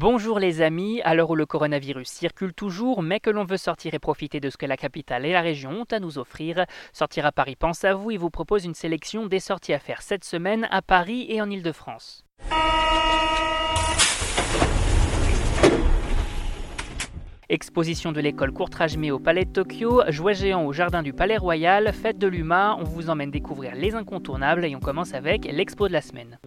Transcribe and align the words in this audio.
Bonjour 0.00 0.38
les 0.38 0.62
amis, 0.62 1.00
à 1.02 1.16
l'heure 1.16 1.30
où 1.30 1.34
le 1.34 1.44
coronavirus 1.44 2.06
circule 2.06 2.54
toujours, 2.54 3.02
mais 3.02 3.18
que 3.18 3.30
l'on 3.30 3.42
veut 3.42 3.56
sortir 3.56 3.94
et 3.94 3.98
profiter 3.98 4.38
de 4.38 4.48
ce 4.48 4.56
que 4.56 4.64
la 4.64 4.76
capitale 4.76 5.26
et 5.26 5.32
la 5.32 5.40
région 5.40 5.72
ont 5.72 5.86
à 5.90 5.98
nous 5.98 6.18
offrir, 6.18 6.66
Sortir 6.92 7.26
à 7.26 7.32
Paris 7.32 7.56
pense 7.56 7.82
à 7.82 7.94
vous 7.94 8.12
et 8.12 8.16
vous 8.16 8.30
propose 8.30 8.64
une 8.64 8.74
sélection 8.74 9.26
des 9.26 9.40
sorties 9.40 9.72
à 9.72 9.80
faire 9.80 10.02
cette 10.02 10.22
semaine 10.22 10.68
à 10.70 10.82
Paris 10.82 11.26
et 11.28 11.42
en 11.42 11.50
Ile-de-France. 11.50 12.22
Exposition 17.48 18.12
de 18.12 18.20
l'école 18.20 18.52
Courtrajmé 18.52 19.10
au 19.10 19.18
Palais 19.18 19.46
de 19.46 19.50
Tokyo, 19.50 20.02
jouets 20.10 20.34
géants 20.34 20.64
au 20.64 20.72
jardin 20.72 21.02
du 21.02 21.12
Palais 21.12 21.38
Royal, 21.38 21.92
fête 21.92 22.18
de 22.18 22.28
l'UMA, 22.28 22.76
on 22.78 22.84
vous 22.84 23.10
emmène 23.10 23.32
découvrir 23.32 23.74
les 23.74 23.96
incontournables 23.96 24.64
et 24.64 24.76
on 24.76 24.80
commence 24.80 25.12
avec 25.12 25.44
l'expo 25.50 25.88
de 25.88 25.92
la 25.92 26.02
semaine. 26.02 26.38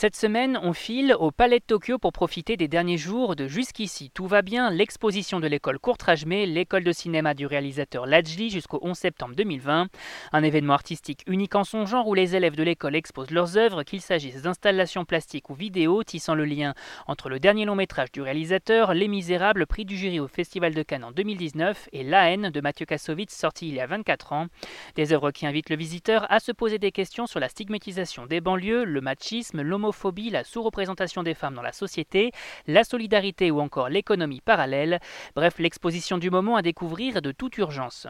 Cette 0.00 0.14
semaine, 0.14 0.60
on 0.62 0.74
file 0.74 1.16
au 1.18 1.32
Palais 1.32 1.58
de 1.58 1.64
Tokyo 1.64 1.98
pour 1.98 2.12
profiter 2.12 2.56
des 2.56 2.68
derniers 2.68 2.98
jours 2.98 3.34
de 3.34 3.48
Jusqu'ici 3.48 4.12
tout 4.14 4.28
va 4.28 4.42
bien, 4.42 4.70
l'exposition 4.70 5.40
de 5.40 5.48
l'école 5.48 5.80
Courtrajmé, 5.80 6.46
l'école 6.46 6.84
de 6.84 6.92
cinéma 6.92 7.34
du 7.34 7.46
réalisateur 7.46 8.06
Lajli 8.06 8.48
jusqu'au 8.48 8.78
11 8.80 8.96
septembre 8.96 9.34
2020. 9.34 9.88
Un 10.30 10.42
événement 10.44 10.74
artistique 10.74 11.24
unique 11.26 11.56
en 11.56 11.64
son 11.64 11.84
genre 11.84 12.06
où 12.06 12.14
les 12.14 12.36
élèves 12.36 12.54
de 12.54 12.62
l'école 12.62 12.94
exposent 12.94 13.32
leurs 13.32 13.56
œuvres, 13.56 13.82
qu'il 13.82 14.00
s'agisse 14.00 14.42
d'installations 14.42 15.04
plastiques 15.04 15.50
ou 15.50 15.54
vidéo, 15.54 16.04
tissant 16.04 16.36
le 16.36 16.44
lien 16.44 16.74
entre 17.08 17.28
le 17.28 17.40
dernier 17.40 17.64
long 17.64 17.74
métrage 17.74 18.12
du 18.12 18.22
réalisateur, 18.22 18.94
Les 18.94 19.08
Misérables, 19.08 19.66
prix 19.66 19.84
du 19.84 19.96
jury 19.96 20.20
au 20.20 20.28
Festival 20.28 20.74
de 20.74 20.82
Cannes 20.84 21.02
en 21.02 21.10
2019, 21.10 21.88
et 21.92 22.04
La 22.04 22.30
haine 22.30 22.50
de 22.50 22.60
Mathieu 22.60 22.86
Kassovitz, 22.86 23.34
sorti 23.34 23.66
il 23.66 23.74
y 23.74 23.80
a 23.80 23.88
24 23.88 24.32
ans. 24.32 24.46
Des 24.94 25.12
œuvres 25.12 25.32
qui 25.32 25.44
invitent 25.44 25.70
le 25.70 25.76
visiteur 25.76 26.24
à 26.30 26.38
se 26.38 26.52
poser 26.52 26.78
des 26.78 26.92
questions 26.92 27.26
sur 27.26 27.40
la 27.40 27.48
stigmatisation 27.48 28.26
des 28.26 28.40
banlieues, 28.40 28.84
le 28.84 29.00
machisme, 29.00 29.60
l'homophobie, 29.60 29.87
la 30.30 30.44
sous-représentation 30.44 31.22
des 31.22 31.34
femmes 31.34 31.54
dans 31.54 31.62
la 31.62 31.72
société, 31.72 32.32
la 32.66 32.84
solidarité 32.84 33.50
ou 33.50 33.60
encore 33.60 33.88
l'économie 33.88 34.40
parallèle. 34.40 35.00
Bref, 35.34 35.58
l'exposition 35.58 36.18
du 36.18 36.30
moment 36.30 36.56
à 36.56 36.62
découvrir 36.62 37.22
de 37.22 37.32
toute 37.32 37.58
urgence. 37.58 38.06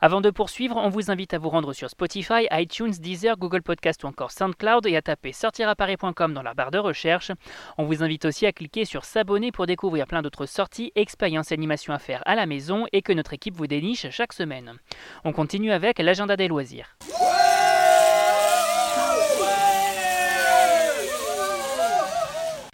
Avant 0.00 0.20
de 0.20 0.30
poursuivre, 0.30 0.76
on 0.76 0.88
vous 0.88 1.10
invite 1.10 1.34
à 1.34 1.38
vous 1.38 1.48
rendre 1.48 1.72
sur 1.72 1.90
Spotify, 1.90 2.46
iTunes, 2.50 2.92
Deezer, 2.98 3.36
Google 3.36 3.62
Podcast 3.62 4.04
ou 4.04 4.06
encore 4.06 4.30
SoundCloud 4.30 4.86
et 4.86 4.96
à 4.96 5.02
taper 5.02 5.32
sortiraparis.com 5.32 6.32
dans 6.32 6.42
la 6.42 6.54
barre 6.54 6.70
de 6.70 6.78
recherche. 6.78 7.32
On 7.76 7.84
vous 7.84 8.02
invite 8.02 8.24
aussi 8.24 8.46
à 8.46 8.52
cliquer 8.52 8.84
sur 8.84 9.04
s'abonner 9.04 9.52
pour 9.52 9.66
découvrir 9.66 10.06
plein 10.06 10.22
d'autres 10.22 10.46
sorties, 10.46 10.92
expériences 10.94 11.50
et 11.50 11.54
animations 11.54 11.92
à 11.92 11.98
faire 11.98 12.22
à 12.26 12.34
la 12.34 12.46
maison 12.46 12.86
et 12.92 13.02
que 13.02 13.12
notre 13.12 13.34
équipe 13.34 13.56
vous 13.56 13.66
déniche 13.66 14.08
chaque 14.10 14.32
semaine. 14.32 14.74
On 15.24 15.32
continue 15.32 15.72
avec 15.72 15.98
l'agenda 15.98 16.36
des 16.36 16.48
loisirs. 16.48 16.96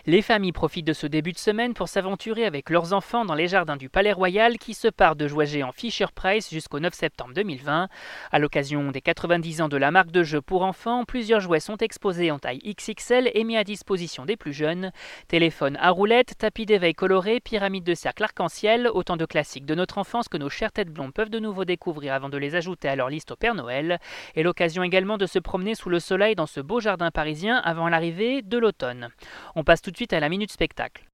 Les 0.07 0.21
familles 0.21 0.53
profitent 0.53 0.87
de 0.87 0.93
ce 0.93 1.07
début 1.07 1.33
de 1.33 1.39
semaine 1.39 1.73
pour 1.73 1.89
s'aventurer 1.89 2.45
avec 2.45 2.69
leurs 2.69 2.93
enfants 2.93 3.25
dans 3.25 3.35
les 3.35 3.49
jardins 3.49 3.79
du 3.79 3.89
Palais 3.89 4.13
Royal 4.13 4.59
qui 4.59 4.75
se 4.75 4.89
part 4.89 5.17
de 5.17 5.27
jouets 5.27 5.47
géants 5.47 5.73
Fisher 5.73 6.05
Price 6.15 6.51
jusqu'au 6.51 6.79
9 6.79 6.93
septembre 6.93 7.33
2020. 7.33 7.89
À 8.31 8.39
l'occasion 8.39 8.91
des 8.91 9.01
90 9.01 9.63
ans 9.63 9.69
de 9.71 9.79
la 9.79 9.91
marque 9.91 10.11
de 10.11 10.23
jeux 10.23 10.43
pour 10.43 10.63
enfants, 10.63 11.05
plusieurs 11.07 11.41
jouets 11.41 11.59
sont 11.59 11.79
exposés 11.79 12.31
en 12.31 12.39
taille 12.39 12.59
XXL 12.59 13.31
et 13.33 13.45
mis 13.45 13.57
à 13.57 13.65
disposition 13.65 14.27
des 14.27 14.37
plus 14.37 14.53
jeunes. 14.53 14.93
Téléphones 15.27 15.79
à 15.81 15.89
roulettes, 15.89 16.35
tapis 16.37 16.67
d'éveil 16.67 16.93
colorés, 16.93 17.41
pyramides 17.41 17.85
de 17.85 17.95
cercle 17.95 18.25
arc-en-ciel, 18.25 18.91
autant 18.93 19.17
de 19.17 19.25
classiques 19.25 19.65
de 19.65 19.75
notre 19.75 19.97
enfance 19.97 20.29
que 20.29 20.37
nos 20.37 20.51
chères 20.51 20.73
têtes 20.73 20.93
blondes 20.93 21.15
peuvent 21.15 21.31
de 21.31 21.39
nouveau 21.39 21.65
découvrir 21.65 22.13
avant 22.13 22.29
de 22.29 22.37
les 22.37 22.57
ajouter 22.57 22.89
à 22.89 22.97
leur 22.97 23.09
liste 23.09 23.31
au 23.31 23.37
Père 23.37 23.55
Noël. 23.55 23.99
Et 24.35 24.43
l'occasion 24.43 24.83
également 24.83 25.17
de 25.17 25.25
se 25.25 25.39
promener 25.39 25.75
sous 25.75 25.89
le 25.89 25.99
soleil 25.99 26.35
dans 26.35 26.45
ce 26.45 26.61
beau 26.61 26.79
jardin 26.79 27.11
parisien 27.11 27.57
avant 27.57 27.89
l'arrivée 27.89 28.43
de 28.43 28.59
l'automne. 28.59 29.09
On 29.55 29.65
passe 29.65 29.81
tout 29.81 29.94
suite 29.97 30.13
à 30.13 30.21
la 30.21 30.29
minute 30.29 30.51
spectacle. 30.51 31.05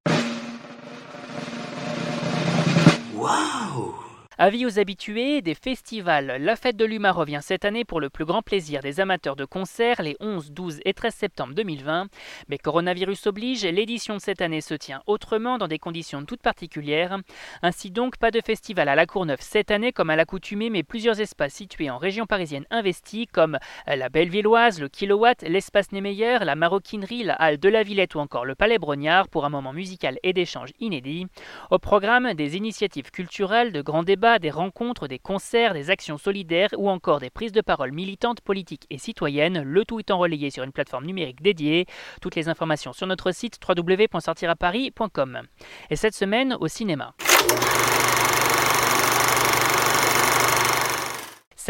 Avis 4.42 4.64
aux 4.64 4.78
habitués 4.78 5.42
des 5.42 5.54
festivals. 5.54 6.38
La 6.40 6.56
fête 6.56 6.78
de 6.78 6.86
l'UMA 6.86 7.12
revient 7.12 7.40
cette 7.42 7.66
année 7.66 7.84
pour 7.84 8.00
le 8.00 8.08
plus 8.08 8.24
grand 8.24 8.40
plaisir 8.40 8.80
des 8.80 8.98
amateurs 8.98 9.36
de 9.36 9.44
concerts 9.44 10.00
les 10.00 10.16
11, 10.18 10.52
12 10.52 10.80
et 10.86 10.94
13 10.94 11.14
septembre 11.14 11.52
2020. 11.52 12.06
Mais 12.48 12.56
coronavirus 12.56 13.26
oblige, 13.26 13.66
l'édition 13.66 14.14
de 14.14 14.18
cette 14.18 14.40
année 14.40 14.62
se 14.62 14.72
tient 14.72 15.02
autrement 15.06 15.58
dans 15.58 15.68
des 15.68 15.78
conditions 15.78 16.24
toutes 16.24 16.40
particulières. 16.40 17.18
Ainsi 17.60 17.90
donc, 17.90 18.16
pas 18.16 18.30
de 18.30 18.40
festival 18.40 18.88
à 18.88 18.94
la 18.94 19.04
Courneuve 19.04 19.42
cette 19.42 19.70
année 19.70 19.92
comme 19.92 20.08
à 20.08 20.16
l'accoutumée, 20.16 20.70
mais 20.70 20.84
plusieurs 20.84 21.20
espaces 21.20 21.52
situés 21.52 21.90
en 21.90 21.98
région 21.98 22.24
parisienne 22.24 22.64
investis 22.70 23.26
comme 23.30 23.58
la 23.86 24.08
Bellevilloise, 24.08 24.80
le 24.80 24.88
Kilowatt, 24.88 25.42
l'espace 25.42 25.92
Némeyer, 25.92 26.38
la 26.46 26.56
Maroquinerie, 26.56 27.24
la 27.24 27.34
Halle 27.34 27.58
de 27.58 27.68
la 27.68 27.82
Villette 27.82 28.14
ou 28.14 28.20
encore 28.20 28.46
le 28.46 28.54
Palais 28.54 28.78
Brognard 28.78 29.28
pour 29.28 29.44
un 29.44 29.50
moment 29.50 29.74
musical 29.74 30.18
et 30.22 30.32
d'échange 30.32 30.70
inédit. 30.80 31.26
Au 31.70 31.78
programme, 31.78 32.32
des 32.32 32.56
initiatives 32.56 33.10
culturelles, 33.10 33.72
de 33.72 33.82
grands 33.82 34.02
débats, 34.02 34.29
des 34.38 34.50
rencontres, 34.50 35.08
des 35.08 35.18
concerts, 35.18 35.74
des 35.74 35.90
actions 35.90 36.18
solidaires 36.18 36.70
ou 36.76 36.88
encore 36.88 37.20
des 37.20 37.30
prises 37.30 37.52
de 37.52 37.60
parole 37.60 37.92
militantes, 37.92 38.40
politiques 38.40 38.86
et 38.90 38.98
citoyennes, 38.98 39.62
le 39.62 39.84
tout 39.84 40.00
étant 40.00 40.18
relayé 40.18 40.50
sur 40.50 40.62
une 40.62 40.72
plateforme 40.72 41.06
numérique 41.06 41.42
dédiée. 41.42 41.86
Toutes 42.20 42.36
les 42.36 42.48
informations 42.48 42.92
sur 42.92 43.06
notre 43.06 43.32
site 43.32 43.58
www.sortiraparis.com. 43.66 45.42
Et 45.90 45.96
cette 45.96 46.14
semaine 46.14 46.56
au 46.60 46.68
cinéma. 46.68 47.14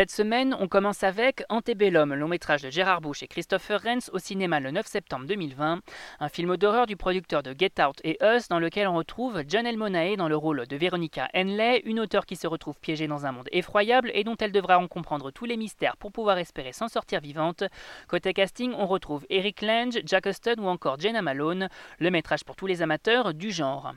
Cette 0.01 0.13
semaine, 0.13 0.57
on 0.59 0.67
commence 0.67 1.03
avec 1.03 1.45
Antebellum, 1.51 2.15
long 2.15 2.29
métrage 2.29 2.63
de 2.63 2.71
Gérard 2.71 3.03
Bush 3.03 3.23
et 3.23 3.27
Christopher 3.27 3.83
Renz 3.83 4.09
au 4.15 4.19
cinéma 4.19 4.59
le 4.59 4.71
9 4.71 4.87
septembre 4.87 5.27
2020, 5.27 5.81
un 6.21 6.29
film 6.31 6.57
d'horreur 6.57 6.87
du 6.87 6.97
producteur 6.97 7.43
de 7.43 7.55
Get 7.55 7.75
Out 7.85 8.01
et 8.03 8.17
Us 8.23 8.49
dans 8.49 8.61
lequel 8.61 8.89
on 8.89 8.95
retrouve 8.95 9.43
Janelle 9.47 9.77
Monae 9.77 10.17
dans 10.17 10.29
le 10.29 10.39
rôle 10.39 10.67
de 10.67 10.77
Veronica 10.77 11.29
Henley, 11.35 11.83
une 11.85 12.01
auteure 12.01 12.25
qui 12.25 12.37
se 12.37 12.47
retrouve 12.47 12.81
piégée 12.81 13.09
dans 13.09 13.27
un 13.27 13.33
monde 13.33 13.51
effroyable 13.53 14.11
et 14.15 14.25
dont 14.25 14.37
elle 14.41 14.53
devra 14.53 14.79
en 14.79 14.89
comprendre 14.89 15.31
tous 15.33 15.45
les 15.45 15.59
mystères 15.59 15.99
pour 15.99 16.13
pouvoir 16.13 16.39
espérer 16.39 16.73
s'en 16.73 16.89
sortir 16.89 17.21
vivante. 17.21 17.65
Côté 18.09 18.33
casting, 18.33 18.73
on 18.79 18.87
retrouve 18.87 19.27
Eric 19.29 19.61
Lange, 19.61 19.99
Jack 20.07 20.25
Huston 20.25 20.55
ou 20.61 20.69
encore 20.69 20.99
Jenna 20.99 21.21
Malone, 21.21 21.69
le 21.99 22.11
métrage 22.11 22.45
pour 22.45 22.57
tous 22.57 22.67
les 22.67 22.81
amateurs 22.81 23.35
du 23.35 23.51
genre. 23.51 23.93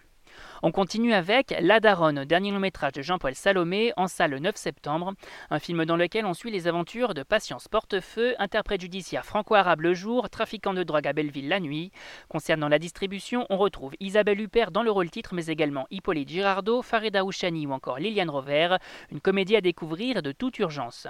On 0.66 0.72
continue 0.72 1.13
avec 1.13 1.53
La 1.59 1.81
Daronne, 1.81 2.24
dernier 2.24 2.51
long 2.51 2.59
métrage 2.59 2.94
de 2.94 3.01
Jean-Paul 3.01 3.35
Salomé, 3.35 3.91
en 3.97 4.07
salle 4.07 4.31
le 4.31 4.40
9 4.40 4.56
septembre. 4.56 5.12
Un 5.50 5.59
film 5.59 5.84
dans 5.84 5.97
lequel 5.97 6.25
on 6.25 6.34
suit 6.34 6.51
les 6.51 6.69
aventures 6.69 7.13
de 7.13 7.22
Patience 7.22 7.68
Portefeu, 7.68 8.34
interprète 8.40 8.79
judiciaire 8.79 9.25
franco-arabe 9.25 9.81
le 9.81 9.94
jour, 9.94 10.29
trafiquant 10.29 10.74
de 10.74 10.84
drogue 10.84 11.06
à 11.06 11.12
Belleville 11.12 11.50
la 11.50 11.59
nuit. 11.59 11.91
Concernant 12.29 12.69
la 12.69 12.79
distribution, 12.79 13.46
on 13.50 13.57
retrouve 13.57 13.91
Isabelle 14.00 14.40
Huppert 14.40 14.72
dans 14.72 14.84
le 14.84 14.91
rôle 14.91 15.09
titre, 15.09 15.34
mais 15.34 15.47
également 15.47 15.85
Hippolyte 15.91 16.29
Girardot, 16.29 16.81
Farida 16.81 17.25
Ouchani 17.25 17.68
ou 17.68 17.74
encore 17.74 18.00
Liliane 18.00 18.30
Rover. 18.30 18.78
Une 19.12 19.19
comédie 19.19 19.57
à 19.57 19.62
découvrir 19.62 20.22
de 20.22 20.31
toute 20.31 20.59
urgence. 20.59 21.09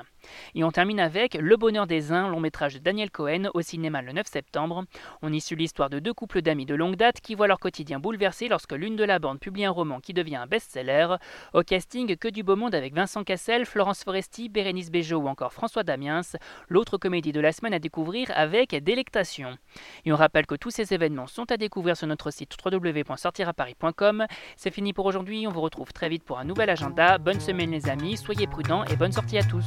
Et 0.55 0.63
on 0.63 0.71
termine 0.71 0.99
avec 0.99 1.35
Le 1.35 1.57
Bonheur 1.57 1.87
des 1.87 2.11
uns, 2.11 2.27
long 2.27 2.39
métrage 2.39 2.75
de 2.75 2.79
Daniel 2.79 3.11
Cohen, 3.11 3.49
au 3.53 3.61
cinéma 3.61 4.01
le 4.01 4.11
9 4.11 4.27
septembre. 4.27 4.83
On 5.21 5.31
y 5.31 5.41
suit 5.41 5.55
l'histoire 5.55 5.89
de 5.89 5.99
deux 5.99 6.13
couples 6.13 6.41
d'amis 6.41 6.65
de 6.65 6.75
longue 6.75 6.95
date 6.95 7.21
qui 7.21 7.35
voient 7.35 7.47
leur 7.47 7.59
quotidien 7.59 7.99
bouleversé 7.99 8.47
lorsque 8.47 8.73
l'une 8.73 8.95
de 8.95 9.03
la 9.03 9.19
bande 9.19 9.39
publie 9.39 9.65
un 9.65 9.71
roman 9.71 9.99
qui 9.99 10.13
devient 10.13 10.37
un 10.37 10.47
best-seller. 10.47 11.15
Au 11.53 11.61
casting, 11.61 12.15
que 12.15 12.27
du 12.27 12.43
beau 12.43 12.55
monde 12.55 12.75
avec 12.75 12.93
Vincent 12.93 13.23
Cassel, 13.23 13.65
Florence 13.65 14.03
Foresti, 14.03 14.49
Bérénice 14.49 14.91
Bejo 14.91 15.17
ou 15.17 15.27
encore 15.27 15.53
François 15.53 15.83
Damiens. 15.83 16.21
L'autre 16.69 16.97
comédie 16.97 17.31
de 17.31 17.39
la 17.39 17.51
semaine 17.51 17.73
à 17.73 17.79
découvrir 17.79 18.31
avec 18.35 18.75
délectation. 18.83 19.57
Et 20.05 20.13
on 20.13 20.15
rappelle 20.15 20.45
que 20.45 20.55
tous 20.55 20.71
ces 20.71 20.93
événements 20.93 21.27
sont 21.27 21.51
à 21.51 21.57
découvrir 21.57 21.97
sur 21.97 22.07
notre 22.07 22.31
site 22.31 22.55
www.sortiraparis.com. 22.63 24.25
C'est 24.57 24.71
fini 24.71 24.93
pour 24.93 25.05
aujourd'hui, 25.05 25.45
on 25.47 25.51
vous 25.51 25.61
retrouve 25.61 25.93
très 25.93 26.09
vite 26.09 26.23
pour 26.23 26.39
un 26.39 26.45
nouvel 26.45 26.69
agenda. 26.69 27.17
Bonne 27.17 27.39
semaine 27.39 27.71
les 27.71 27.89
amis, 27.89 28.17
soyez 28.17 28.47
prudents 28.47 28.83
et 28.85 28.95
bonne 28.95 29.11
sortie 29.11 29.37
à 29.37 29.43
tous. 29.43 29.65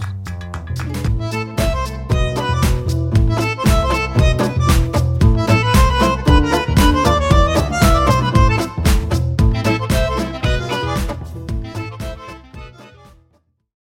you 0.84 1.16